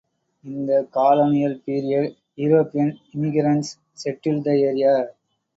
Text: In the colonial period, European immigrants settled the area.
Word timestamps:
In 0.43 0.65
the 0.65 0.87
colonial 0.91 1.59
period, 1.59 2.15
European 2.35 2.99
immigrants 3.13 3.77
settled 3.93 4.45
the 4.45 4.49
area. 4.49 5.11